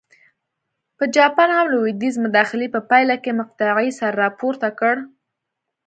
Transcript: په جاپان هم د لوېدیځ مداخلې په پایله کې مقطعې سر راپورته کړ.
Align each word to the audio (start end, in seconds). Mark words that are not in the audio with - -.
په 0.97 1.03
جاپان 1.15 1.49
هم 1.57 1.65
د 1.67 1.71
لوېدیځ 1.73 2.15
مداخلې 2.25 2.67
په 2.73 2.79
پایله 2.89 3.15
کې 3.23 3.37
مقطعې 3.39 3.89
سر 3.99 4.11
راپورته 4.23 4.67
کړ. 4.79 4.95